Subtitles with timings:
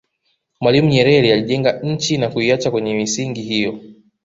[0.61, 3.79] mwalimu nyerere aliijenga nchi na kuiacha kwenye misingi hiyo